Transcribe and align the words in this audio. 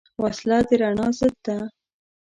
وسله 0.21 0.57
د 0.67 0.69
رڼا 0.81 1.07
ضد 1.17 1.35
ده 1.45 1.57